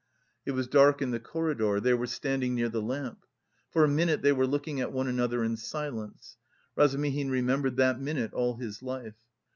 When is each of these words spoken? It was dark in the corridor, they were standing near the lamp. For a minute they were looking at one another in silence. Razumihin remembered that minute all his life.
It 0.47 0.53
was 0.53 0.67
dark 0.67 0.99
in 1.03 1.11
the 1.11 1.19
corridor, 1.19 1.79
they 1.79 1.93
were 1.93 2.07
standing 2.07 2.55
near 2.55 2.69
the 2.69 2.81
lamp. 2.81 3.23
For 3.69 3.83
a 3.83 3.87
minute 3.87 4.23
they 4.23 4.31
were 4.31 4.47
looking 4.47 4.81
at 4.81 4.91
one 4.91 5.07
another 5.07 5.43
in 5.43 5.57
silence. 5.57 6.37
Razumihin 6.75 7.29
remembered 7.29 7.75
that 7.77 8.01
minute 8.01 8.33
all 8.33 8.55
his 8.55 8.81
life. 8.81 9.13